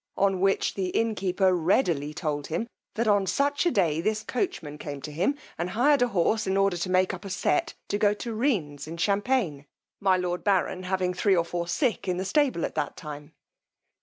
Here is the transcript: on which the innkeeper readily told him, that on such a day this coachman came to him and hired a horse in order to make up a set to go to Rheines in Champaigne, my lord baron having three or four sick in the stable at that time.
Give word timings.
on 0.17 0.39
which 0.39 0.73
the 0.73 0.87
innkeeper 0.89 1.55
readily 1.55 2.11
told 2.11 2.47
him, 2.47 2.65
that 2.95 3.07
on 3.07 3.27
such 3.27 3.67
a 3.67 3.71
day 3.71 4.01
this 4.01 4.23
coachman 4.23 4.75
came 4.79 4.99
to 4.99 5.11
him 5.11 5.37
and 5.59 5.69
hired 5.69 6.01
a 6.01 6.07
horse 6.07 6.47
in 6.47 6.57
order 6.57 6.75
to 6.75 6.89
make 6.89 7.13
up 7.13 7.23
a 7.23 7.29
set 7.29 7.75
to 7.87 7.99
go 7.99 8.11
to 8.11 8.33
Rheines 8.33 8.87
in 8.87 8.97
Champaigne, 8.97 9.67
my 9.99 10.17
lord 10.17 10.43
baron 10.43 10.81
having 10.85 11.13
three 11.13 11.35
or 11.35 11.45
four 11.45 11.67
sick 11.67 12.07
in 12.07 12.17
the 12.17 12.25
stable 12.25 12.65
at 12.65 12.73
that 12.73 12.97
time. 12.97 13.35